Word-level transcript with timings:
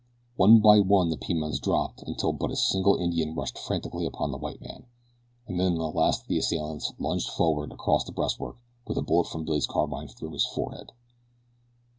One 0.35 0.61
by 0.61 0.79
one 0.79 1.09
the 1.11 1.15
Pimans 1.15 1.59
dropped 1.59 2.01
until 2.07 2.33
but 2.33 2.49
a 2.49 2.55
single 2.55 2.95
Indian 2.95 3.35
rushed 3.35 3.59
frantically 3.59 4.07
upon 4.07 4.31
the 4.31 4.39
white 4.39 4.59
man, 4.59 4.87
and 5.47 5.59
then 5.59 5.75
the 5.75 5.91
last 5.91 6.23
of 6.23 6.27
the 6.27 6.39
assailants 6.39 6.91
lunged 6.97 7.29
forward 7.29 7.71
across 7.71 8.03
the 8.03 8.11
breastwork 8.11 8.57
with 8.87 8.97
a 8.97 9.03
bullet 9.03 9.27
from 9.27 9.45
Billy's 9.45 9.67
carbine 9.67 10.07
through 10.07 10.31
his 10.31 10.43
forehead. 10.47 10.91